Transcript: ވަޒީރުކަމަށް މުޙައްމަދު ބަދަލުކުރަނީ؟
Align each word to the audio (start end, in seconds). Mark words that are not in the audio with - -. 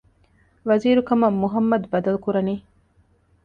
ވަޒީރުކަމަށް 0.69 1.39
މުޙައްމަދު 1.41 1.87
ބަދަލުކުރަނީ؟ 1.93 2.55